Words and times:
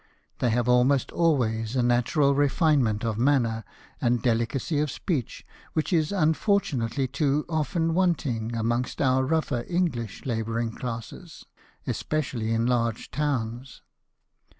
They 0.39 0.49
have 0.49 0.67
almost 0.67 1.11
always 1.11 1.75
a 1.75 1.83
natural 1.83 2.33
refinement 2.33 3.03
of 3.05 3.19
manner 3.19 3.63
and 4.01 4.19
delicacy 4.19 4.79
of 4.79 4.89
speech 4.89 5.45
which 5.73 5.93
is 5.93 6.11
un 6.11 6.33
fortunately 6.33 7.07
too 7.07 7.45
often 7.47 7.93
wanting 7.93 8.55
amongst 8.55 8.99
our 8.99 9.23
rougher 9.23 9.63
English 9.67 10.25
labouring 10.25 10.71
classes, 10.71 11.45
especially 11.85 12.51
in 12.51 12.65
]arge 12.65 13.11
towns. 13.11 13.83